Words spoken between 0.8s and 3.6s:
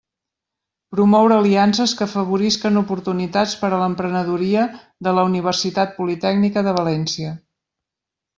Promoure aliances que afavorisquen oportunitats